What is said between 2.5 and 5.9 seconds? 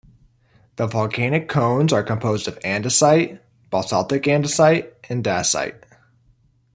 andesite, basaltic andesite and dacite.